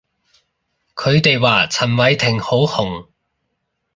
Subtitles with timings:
[0.95, 3.05] 佢哋話陳偉霆好紅